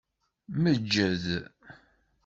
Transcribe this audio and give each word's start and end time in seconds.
Meǧǧed. 0.63 1.25